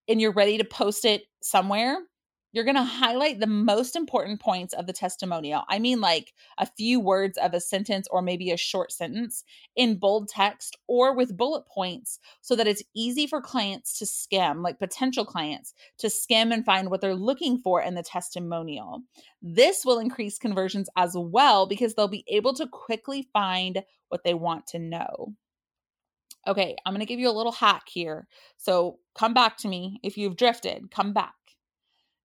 and 0.08 0.22
you're 0.22 0.34
ready 0.34 0.58
to 0.58 0.64
post 0.64 1.06
it 1.06 1.24
somewhere, 1.42 1.98
you're 2.52 2.64
going 2.64 2.76
to 2.76 2.84
highlight 2.84 3.40
the 3.40 3.48
most 3.48 3.96
important 3.96 4.40
points 4.40 4.74
of 4.74 4.88
the 4.88 4.94
testimonial. 4.94 5.64
I 5.70 5.80
mean, 5.80 6.02
like 6.02 6.34
a 6.58 6.66
few 6.66 7.00
words 7.00 7.38
of 7.38 7.54
a 7.54 7.60
sentence 7.60 8.08
or 8.10 8.22
maybe 8.22 8.52
a 8.52 8.58
short 8.58 8.92
sentence 8.92 9.44
in 9.76 10.00
bold 10.00 10.30
text 10.30 10.78
or 10.88 11.16
with 11.16 11.38
bullet 11.38 11.68
points 11.68 12.20
so 12.42 12.56
that 12.56 12.68
it's 12.68 12.84
easy 12.96 13.28
for 13.28 13.42
clients 13.42 14.00
to 14.00 14.06
skim, 14.06 14.64
like 14.64 14.80
potential 14.80 15.26
clients, 15.26 15.74
to 16.00 16.10
skim 16.10 16.52
and 16.52 16.66
find 16.66 16.90
what 16.90 17.02
they're 17.02 17.16
looking 17.16 17.58
for 17.58 17.82
in 17.82 17.94
the 17.94 18.04
testimonial. 18.04 19.02
This 19.42 19.86
will 19.86 20.00
increase 20.00 20.40
conversions 20.40 20.90
as 20.96 21.16
well 21.16 21.68
because 21.68 21.94
they'll 21.94 22.08
be 22.08 22.26
able 22.28 22.54
to 22.56 22.68
quickly 22.68 23.28
find 23.32 23.84
what 24.10 24.24
they 24.24 24.34
want 24.34 24.66
to 24.68 24.80
know. 24.80 25.36
Okay, 26.48 26.76
I'm 26.84 26.94
going 26.94 27.02
to 27.02 27.06
give 27.06 27.20
you 27.20 27.30
a 27.30 27.32
little 27.32 27.52
hack 27.52 27.84
here. 27.88 28.28
So 28.58 28.98
come 29.14 29.34
back 29.34 29.58
to 29.58 29.68
me. 29.68 30.00
If 30.04 30.18
you've 30.18 30.38
drifted, 30.38 30.90
come 30.90 31.14
back 31.14 31.34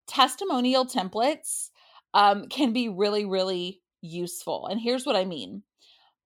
testimonial 0.07 0.85
templates 0.85 1.69
um, 2.13 2.47
can 2.47 2.73
be 2.73 2.89
really, 2.89 3.25
really 3.25 3.81
useful. 4.01 4.67
And 4.67 4.79
here's 4.79 5.05
what 5.05 5.15
I 5.15 5.25
mean. 5.25 5.63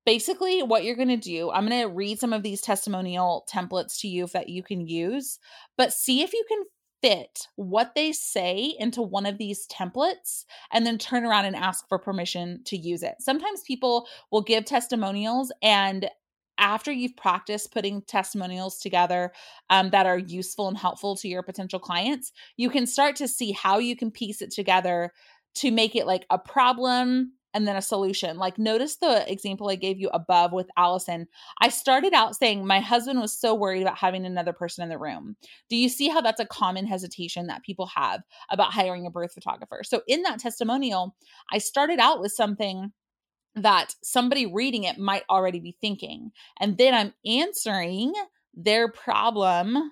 Basically, 0.06 0.64
what 0.64 0.84
you're 0.84 0.96
going 0.96 1.10
to 1.10 1.18
do, 1.18 1.52
I'm 1.52 1.68
going 1.68 1.82
to 1.82 1.94
read 1.94 2.20
some 2.20 2.34
of 2.34 2.42
these 2.42 2.62
testimonial 2.62 3.46
templates 3.52 4.00
to 4.00 4.08
you 4.08 4.28
that 4.28 4.50
you 4.50 4.64
can 4.64 4.88
use, 4.88 5.40
but 5.78 5.94
see 5.94 6.22
if 6.22 6.34
you 6.34 6.44
can 6.48 6.64
fit 7.02 7.48
what 7.56 7.96
they 7.96 8.12
say 8.12 8.76
into 8.78 9.02
one 9.02 9.26
of 9.26 9.38
these 9.38 9.68
templates 9.68 10.46
and 10.72 10.86
then 10.86 10.98
turn 10.98 11.26
around 11.26 11.46
and 11.46 11.56
ask 11.56 11.88
for 11.88 11.98
permission 11.98 12.62
to 12.66 12.78
use 12.78 13.04
it. 13.04 13.16
Sometimes 13.20 13.62
people 13.62 14.08
will 14.32 14.42
give 14.42 14.66
testimonials 14.66 15.52
and 15.62 16.10
after 16.60 16.92
you've 16.92 17.16
practiced 17.16 17.72
putting 17.72 18.02
testimonials 18.04 18.80
together 18.80 19.32
um, 19.70 19.90
that 19.92 20.06
are 20.06 20.18
useful 20.18 20.68
and 20.68 20.78
helpful 20.78 21.16
to 21.18 21.28
your 21.28 21.42
potential 21.42 21.80
clients, 21.80 22.32
you 22.58 22.70
can 22.70 22.86
start 22.86 23.16
to 23.18 23.28
see 23.28 23.52
how 23.52 23.80
you 23.80 23.96
can 23.96 24.12
piece 24.12 24.42
it 24.42 24.52
together 24.52 25.12
to 25.56 25.72
make 25.72 25.96
it 25.96 26.06
like 26.06 26.26
a 26.30 26.38
problem 26.38 27.34
and 27.54 27.68
then 27.68 27.76
a 27.76 27.82
solution. 27.82 28.38
Like, 28.38 28.58
notice 28.58 28.98
the 28.98 29.30
example 29.32 29.70
I 29.70 29.76
gave 29.76 30.00
you 30.00 30.10
above 30.14 30.52
with 30.54 30.68
Allison. 30.78 31.28
I 31.60 31.70
started 31.70 32.14
out 32.14 32.36
saying, 32.36 32.66
My 32.66 32.80
husband 32.80 33.20
was 33.20 33.38
so 33.38 33.56
worried 33.56 33.82
about 33.82 33.98
having 33.98 34.26
another 34.26 34.54
person 34.54 34.84
in 34.84 34.90
the 34.90 35.00
room. 35.00 35.36
Do 35.70 35.76
you 35.76 35.90
see 35.90 36.10
how 36.10 36.22
that's 36.22 36.40
a 36.40 36.46
common 36.46 36.86
hesitation 36.86 37.48
that 37.48 37.64
people 37.64 37.88
have 37.96 38.22
about 38.52 38.74
hiring 38.74 39.06
a 39.08 39.12
birth 39.12 39.34
photographer? 39.34 39.82
So, 39.84 40.02
in 40.08 40.22
that 40.24 40.40
testimonial, 40.40 41.16
I 41.52 41.58
started 41.58 42.00
out 42.00 42.22
with 42.22 42.32
something 42.32 42.92
that 43.56 43.96
somebody 44.04 44.46
reading 44.46 44.84
it 44.84 44.98
might 44.98 45.24
already 45.30 45.60
be 45.60 45.78
thinking. 45.82 46.32
And 46.60 46.78
then 46.78 46.94
I'm 46.94 47.14
answering 47.26 48.14
their 48.54 48.92
problem 48.92 49.92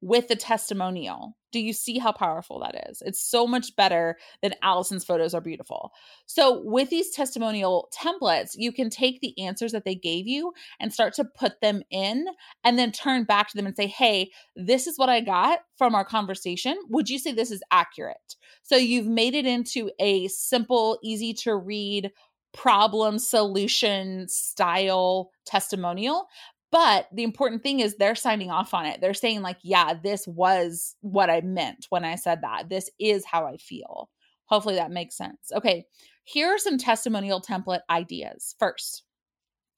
with 0.00 0.28
the 0.28 0.36
testimonial. 0.36 1.36
Do 1.52 1.60
you 1.60 1.72
see 1.72 1.98
how 1.98 2.12
powerful 2.12 2.60
that 2.60 2.88
is? 2.90 3.02
It's 3.04 3.20
so 3.20 3.46
much 3.46 3.74
better 3.76 4.18
than 4.42 4.54
Allison's 4.62 5.04
photos 5.04 5.32
are 5.32 5.40
beautiful. 5.40 5.90
So, 6.26 6.60
with 6.64 6.90
these 6.90 7.10
testimonial 7.10 7.88
templates, 7.96 8.50
you 8.54 8.72
can 8.72 8.90
take 8.90 9.20
the 9.20 9.38
answers 9.42 9.72
that 9.72 9.84
they 9.84 9.94
gave 9.94 10.26
you 10.26 10.52
and 10.80 10.92
start 10.92 11.14
to 11.14 11.24
put 11.24 11.60
them 11.62 11.82
in 11.90 12.26
and 12.62 12.78
then 12.78 12.92
turn 12.92 13.24
back 13.24 13.48
to 13.48 13.56
them 13.56 13.66
and 13.66 13.74
say, 13.74 13.86
Hey, 13.86 14.30
this 14.54 14.86
is 14.86 14.98
what 14.98 15.08
I 15.08 15.20
got 15.20 15.60
from 15.76 15.94
our 15.94 16.04
conversation. 16.04 16.76
Would 16.90 17.08
you 17.08 17.18
say 17.18 17.32
this 17.32 17.50
is 17.50 17.62
accurate? 17.70 18.36
So, 18.62 18.76
you've 18.76 19.06
made 19.06 19.34
it 19.34 19.46
into 19.46 19.90
a 19.98 20.28
simple, 20.28 20.98
easy 21.02 21.32
to 21.34 21.56
read, 21.56 22.12
problem 22.56 23.18
solution 23.18 24.26
style 24.28 25.30
testimonial 25.44 26.26
but 26.72 27.08
the 27.12 27.22
important 27.22 27.62
thing 27.62 27.80
is 27.80 27.94
they're 27.94 28.14
signing 28.14 28.50
off 28.50 28.74
on 28.74 28.86
it. 28.86 29.00
They're 29.00 29.14
saying, 29.14 29.42
like, 29.42 29.58
yeah, 29.62 29.94
this 29.94 30.26
was 30.26 30.96
what 31.00 31.30
I 31.30 31.40
meant 31.40 31.86
when 31.90 32.04
I 32.04 32.16
said 32.16 32.42
that. 32.42 32.68
This 32.68 32.90
is 32.98 33.24
how 33.24 33.46
I 33.46 33.56
feel. 33.56 34.10
Hopefully 34.46 34.74
that 34.74 34.90
makes 34.90 35.16
sense. 35.16 35.52
Okay, 35.54 35.86
here 36.24 36.48
are 36.48 36.58
some 36.58 36.76
testimonial 36.76 37.40
template 37.40 37.80
ideas. 37.88 38.56
First, 38.58 39.04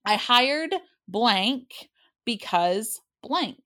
I 0.04 0.16
hired 0.16 0.74
blank 1.06 1.88
because 2.24 3.00
blank. 3.22 3.62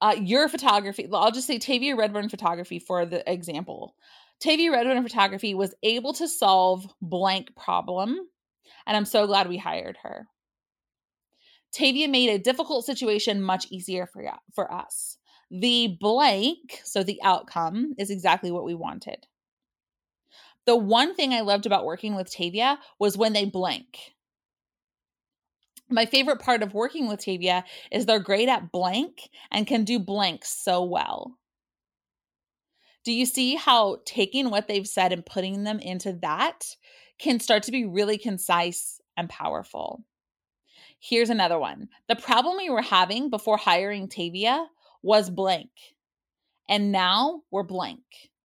Uh, 0.00 0.16
your 0.20 0.48
photography, 0.48 1.08
I'll 1.12 1.32
just 1.32 1.46
say 1.46 1.58
Tavia 1.58 1.96
Redburn 1.96 2.28
photography 2.28 2.78
for 2.78 3.06
the 3.06 3.28
example. 3.32 3.94
Tavia 4.40 4.70
Redburn 4.70 5.02
photography 5.02 5.54
was 5.54 5.74
able 5.82 6.12
to 6.14 6.28
solve 6.28 6.86
blank 7.00 7.54
problem, 7.56 8.18
and 8.86 8.96
I'm 8.96 9.06
so 9.06 9.26
glad 9.26 9.48
we 9.48 9.56
hired 9.56 9.98
her. 10.02 10.28
Tavia 11.72 12.08
made 12.08 12.30
a 12.30 12.38
difficult 12.38 12.84
situation 12.84 13.42
much 13.42 13.66
easier 13.70 14.06
for, 14.06 14.24
for 14.54 14.72
us. 14.72 15.18
The 15.50 15.96
blank, 16.00 16.80
so 16.84 17.02
the 17.02 17.20
outcome, 17.22 17.94
is 17.98 18.10
exactly 18.10 18.50
what 18.50 18.64
we 18.64 18.74
wanted. 18.74 19.26
The 20.66 20.76
one 20.76 21.14
thing 21.14 21.32
I 21.32 21.42
loved 21.42 21.64
about 21.64 21.84
working 21.84 22.14
with 22.14 22.30
Tavia 22.30 22.78
was 22.98 23.16
when 23.16 23.32
they 23.32 23.44
blank. 23.44 24.14
My 25.88 26.04
favorite 26.04 26.40
part 26.40 26.64
of 26.64 26.74
working 26.74 27.06
with 27.06 27.20
Tavia 27.20 27.64
is 27.92 28.06
they're 28.06 28.18
great 28.18 28.48
at 28.48 28.72
blank 28.72 29.30
and 29.52 29.66
can 29.66 29.84
do 29.84 30.00
blank 30.00 30.44
so 30.44 30.82
well. 30.82 31.38
Do 33.06 33.12
you 33.12 33.24
see 33.24 33.54
how 33.54 33.98
taking 34.04 34.50
what 34.50 34.66
they've 34.66 34.86
said 34.86 35.12
and 35.12 35.24
putting 35.24 35.62
them 35.62 35.78
into 35.78 36.12
that 36.22 36.64
can 37.20 37.38
start 37.38 37.62
to 37.62 37.70
be 37.70 37.86
really 37.86 38.18
concise 38.18 39.00
and 39.16 39.30
powerful? 39.30 40.02
Here's 40.98 41.30
another 41.30 41.56
one. 41.56 41.88
The 42.08 42.16
problem 42.16 42.56
we 42.56 42.68
were 42.68 42.82
having 42.82 43.30
before 43.30 43.58
hiring 43.58 44.08
Tavia 44.08 44.66
was 45.04 45.30
blank. 45.30 45.70
And 46.68 46.90
now 46.90 47.42
we're 47.52 47.62
blank. 47.62 48.02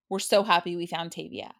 We're 0.08 0.20
so 0.20 0.44
happy 0.44 0.76
we 0.76 0.86
found 0.86 1.10
Tavia. 1.10 1.50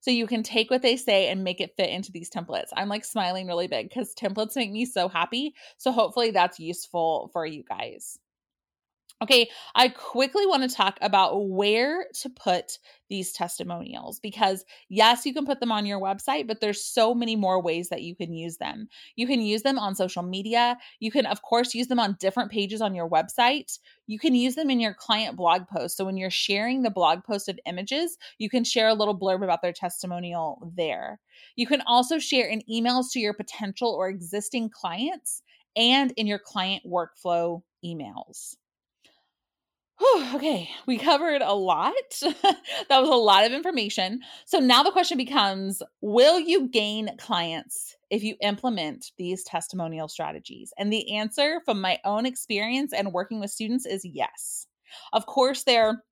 So 0.00 0.10
you 0.10 0.26
can 0.26 0.42
take 0.42 0.70
what 0.70 0.80
they 0.80 0.96
say 0.96 1.28
and 1.28 1.44
make 1.44 1.60
it 1.60 1.76
fit 1.76 1.90
into 1.90 2.10
these 2.10 2.30
templates. 2.30 2.68
I'm 2.74 2.88
like 2.88 3.04
smiling 3.04 3.48
really 3.48 3.66
big 3.66 3.90
because 3.90 4.14
templates 4.14 4.56
make 4.56 4.72
me 4.72 4.86
so 4.86 5.10
happy. 5.10 5.52
So 5.76 5.92
hopefully 5.92 6.30
that's 6.30 6.58
useful 6.58 7.28
for 7.34 7.44
you 7.44 7.64
guys. 7.68 8.18
Okay, 9.20 9.50
I 9.74 9.88
quickly 9.88 10.46
want 10.46 10.62
to 10.62 10.74
talk 10.74 10.96
about 11.02 11.48
where 11.48 12.06
to 12.20 12.30
put 12.30 12.78
these 13.10 13.32
testimonials 13.32 14.20
because 14.20 14.64
yes, 14.88 15.26
you 15.26 15.34
can 15.34 15.44
put 15.44 15.58
them 15.58 15.72
on 15.72 15.86
your 15.86 16.00
website, 16.00 16.46
but 16.46 16.60
there's 16.60 16.84
so 16.84 17.16
many 17.16 17.34
more 17.34 17.60
ways 17.60 17.88
that 17.88 18.02
you 18.02 18.14
can 18.14 18.32
use 18.32 18.58
them. 18.58 18.88
You 19.16 19.26
can 19.26 19.40
use 19.40 19.62
them 19.62 19.76
on 19.76 19.96
social 19.96 20.22
media. 20.22 20.78
You 21.00 21.10
can 21.10 21.26
of 21.26 21.42
course 21.42 21.74
use 21.74 21.88
them 21.88 21.98
on 21.98 22.16
different 22.20 22.52
pages 22.52 22.80
on 22.80 22.94
your 22.94 23.10
website. 23.10 23.80
You 24.06 24.20
can 24.20 24.36
use 24.36 24.54
them 24.54 24.70
in 24.70 24.78
your 24.78 24.94
client 24.94 25.36
blog 25.36 25.66
post. 25.66 25.96
So 25.96 26.04
when 26.04 26.16
you're 26.16 26.30
sharing 26.30 26.82
the 26.82 26.90
blog 26.90 27.24
post 27.24 27.48
of 27.48 27.58
images, 27.66 28.18
you 28.38 28.48
can 28.48 28.62
share 28.62 28.86
a 28.86 28.94
little 28.94 29.18
blurb 29.18 29.42
about 29.42 29.62
their 29.62 29.72
testimonial 29.72 30.72
there. 30.76 31.18
You 31.56 31.66
can 31.66 31.80
also 31.88 32.20
share 32.20 32.46
in 32.46 32.62
emails 32.70 33.10
to 33.14 33.18
your 33.18 33.34
potential 33.34 33.90
or 33.90 34.08
existing 34.08 34.70
clients 34.70 35.42
and 35.74 36.12
in 36.12 36.28
your 36.28 36.38
client 36.38 36.84
workflow 36.86 37.62
emails. 37.84 38.54
Whew, 39.98 40.36
okay, 40.36 40.70
we 40.86 40.96
covered 40.96 41.42
a 41.42 41.54
lot. 41.54 41.94
that 42.22 43.00
was 43.00 43.08
a 43.08 43.14
lot 43.14 43.44
of 43.44 43.52
information. 43.52 44.20
So 44.46 44.58
now 44.60 44.82
the 44.82 44.92
question 44.92 45.16
becomes 45.16 45.82
Will 46.00 46.38
you 46.38 46.68
gain 46.68 47.16
clients 47.18 47.96
if 48.10 48.22
you 48.22 48.36
implement 48.40 49.10
these 49.18 49.42
testimonial 49.42 50.06
strategies? 50.08 50.72
And 50.78 50.92
the 50.92 51.16
answer 51.16 51.60
from 51.64 51.80
my 51.80 51.98
own 52.04 52.26
experience 52.26 52.92
and 52.92 53.12
working 53.12 53.40
with 53.40 53.50
students 53.50 53.86
is 53.86 54.04
yes. 54.04 54.66
Of 55.12 55.26
course, 55.26 55.64
there 55.64 56.02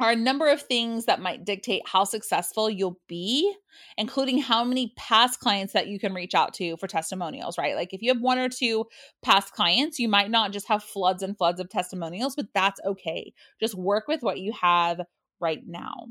are 0.00 0.10
a 0.10 0.16
number 0.16 0.48
of 0.48 0.60
things 0.60 1.04
that 1.04 1.20
might 1.20 1.44
dictate 1.44 1.82
how 1.86 2.04
successful 2.04 2.68
you'll 2.68 2.98
be, 3.06 3.54
including 3.96 4.38
how 4.38 4.64
many 4.64 4.92
past 4.96 5.38
clients 5.38 5.72
that 5.72 5.86
you 5.86 5.98
can 6.00 6.12
reach 6.12 6.34
out 6.34 6.52
to 6.54 6.76
for 6.78 6.88
testimonials, 6.88 7.56
right? 7.56 7.76
Like 7.76 7.94
if 7.94 8.02
you 8.02 8.12
have 8.12 8.20
one 8.20 8.38
or 8.38 8.48
two 8.48 8.86
past 9.22 9.52
clients, 9.52 9.98
you 9.98 10.08
might 10.08 10.30
not 10.30 10.52
just 10.52 10.66
have 10.68 10.82
floods 10.82 11.22
and 11.22 11.36
floods 11.36 11.60
of 11.60 11.68
testimonials, 11.68 12.34
but 12.34 12.46
that's 12.54 12.80
okay. 12.84 13.32
Just 13.60 13.76
work 13.76 14.08
with 14.08 14.22
what 14.22 14.40
you 14.40 14.52
have 14.52 15.00
right 15.40 15.62
now 15.66 16.06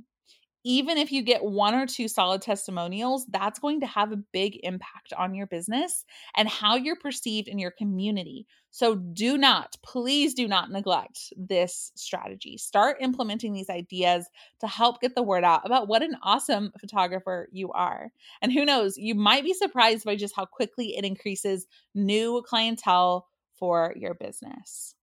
even 0.63 0.97
if 0.97 1.11
you 1.11 1.21
get 1.21 1.43
one 1.43 1.75
or 1.75 1.85
two 1.85 2.07
solid 2.07 2.41
testimonials, 2.41 3.25
that's 3.27 3.59
going 3.59 3.81
to 3.81 3.87
have 3.87 4.11
a 4.11 4.17
big 4.17 4.59
impact 4.63 5.13
on 5.17 5.35
your 5.35 5.47
business 5.47 6.05
and 6.35 6.47
how 6.47 6.75
you're 6.75 6.95
perceived 6.95 7.47
in 7.47 7.59
your 7.59 7.71
community. 7.71 8.47
So 8.71 8.95
do 8.95 9.37
not, 9.37 9.75
please 9.83 10.33
do 10.33 10.47
not 10.47 10.71
neglect 10.71 11.31
this 11.37 11.91
strategy. 11.95 12.57
Start 12.57 12.97
implementing 13.01 13.53
these 13.53 13.69
ideas 13.69 14.27
to 14.61 14.67
help 14.67 14.99
get 14.99 15.13
the 15.13 15.21
word 15.21 15.43
out 15.43 15.65
about 15.65 15.87
what 15.87 16.01
an 16.01 16.17
awesome 16.23 16.71
photographer 16.79 17.49
you 17.51 17.71
are. 17.73 18.11
And 18.41 18.51
who 18.51 18.65
knows, 18.65 18.97
you 18.97 19.13
might 19.13 19.43
be 19.43 19.53
surprised 19.53 20.05
by 20.05 20.15
just 20.15 20.35
how 20.35 20.45
quickly 20.45 20.97
it 20.97 21.05
increases 21.05 21.67
new 21.93 22.41
clientele 22.47 23.27
for 23.53 23.93
your 23.95 24.15
business. 24.15 24.95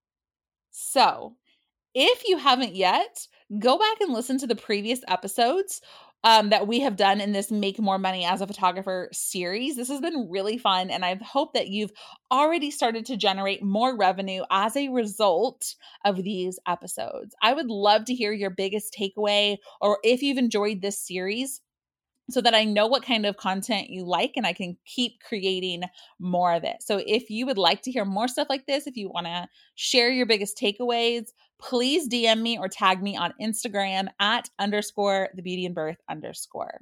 So, 0.70 1.36
if 1.94 2.26
you 2.26 2.36
haven't 2.38 2.74
yet, 2.74 3.26
go 3.58 3.78
back 3.78 4.00
and 4.00 4.12
listen 4.12 4.38
to 4.38 4.46
the 4.46 4.56
previous 4.56 5.00
episodes 5.08 5.80
um, 6.22 6.50
that 6.50 6.66
we 6.66 6.80
have 6.80 6.96
done 6.96 7.20
in 7.20 7.32
this 7.32 7.50
Make 7.50 7.78
More 7.78 7.98
Money 7.98 8.24
as 8.24 8.40
a 8.40 8.46
Photographer 8.46 9.08
series. 9.12 9.76
This 9.76 9.88
has 9.88 10.00
been 10.00 10.28
really 10.30 10.58
fun, 10.58 10.90
and 10.90 11.04
I 11.04 11.18
hope 11.22 11.54
that 11.54 11.68
you've 11.68 11.92
already 12.30 12.70
started 12.70 13.06
to 13.06 13.16
generate 13.16 13.62
more 13.62 13.96
revenue 13.96 14.42
as 14.50 14.76
a 14.76 14.90
result 14.90 15.74
of 16.04 16.16
these 16.16 16.58
episodes. 16.68 17.34
I 17.42 17.54
would 17.54 17.68
love 17.68 18.04
to 18.06 18.14
hear 18.14 18.32
your 18.32 18.50
biggest 18.50 18.94
takeaway, 18.98 19.56
or 19.80 19.98
if 20.04 20.22
you've 20.22 20.38
enjoyed 20.38 20.82
this 20.82 20.98
series 20.98 21.62
so 22.28 22.40
that 22.40 22.54
I 22.54 22.64
know 22.64 22.86
what 22.86 23.02
kind 23.02 23.26
of 23.26 23.36
content 23.36 23.90
you 23.90 24.04
like 24.04 24.32
and 24.36 24.46
I 24.46 24.52
can 24.52 24.76
keep 24.86 25.20
creating 25.20 25.82
more 26.18 26.52
of 26.54 26.64
it. 26.64 26.76
So 26.80 27.02
if 27.04 27.28
you 27.28 27.46
would 27.46 27.58
like 27.58 27.82
to 27.82 27.90
hear 27.90 28.04
more 28.04 28.28
stuff 28.28 28.46
like 28.48 28.66
this, 28.66 28.86
if 28.86 28.96
you 28.96 29.08
want 29.08 29.26
to 29.26 29.48
share 29.74 30.10
your 30.10 30.26
biggest 30.26 30.56
takeaways, 30.56 31.28
please 31.60 32.08
DM 32.08 32.40
me 32.40 32.58
or 32.58 32.68
tag 32.68 33.02
me 33.02 33.16
on 33.16 33.34
Instagram 33.40 34.08
at 34.18 34.48
underscore 34.58 35.28
the 35.34 35.42
beauty 35.42 35.66
and 35.66 35.74
birth 35.74 35.98
underscore. 36.08 36.80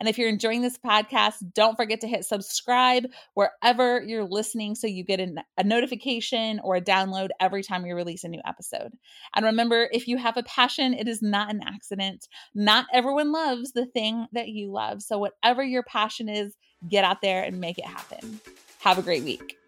And 0.00 0.08
if 0.08 0.18
you're 0.18 0.28
enjoying 0.28 0.62
this 0.62 0.78
podcast, 0.78 1.52
don't 1.54 1.76
forget 1.76 2.00
to 2.00 2.08
hit 2.08 2.24
subscribe 2.24 3.06
wherever 3.34 4.02
you're 4.02 4.24
listening 4.24 4.74
so 4.74 4.86
you 4.86 5.04
get 5.04 5.20
a 5.20 5.64
notification 5.64 6.60
or 6.64 6.76
a 6.76 6.80
download 6.80 7.28
every 7.40 7.62
time 7.62 7.82
we 7.82 7.92
release 7.92 8.24
a 8.24 8.28
new 8.28 8.40
episode. 8.46 8.92
And 9.34 9.44
remember, 9.44 9.88
if 9.92 10.08
you 10.08 10.16
have 10.16 10.36
a 10.36 10.42
passion, 10.44 10.94
it 10.94 11.08
is 11.08 11.22
not 11.22 11.50
an 11.50 11.60
accident. 11.62 12.28
Not 12.54 12.86
everyone 12.92 13.32
loves 13.32 13.72
the 13.72 13.86
thing 13.86 14.26
that 14.32 14.48
you 14.48 14.72
love. 14.72 15.02
So, 15.02 15.18
whatever 15.18 15.62
your 15.62 15.82
passion 15.82 16.28
is, 16.28 16.56
get 16.88 17.04
out 17.04 17.20
there 17.22 17.42
and 17.42 17.60
make 17.60 17.78
it 17.78 17.86
happen. 17.86 18.40
Have 18.80 18.98
a 18.98 19.02
great 19.02 19.24
week. 19.24 19.58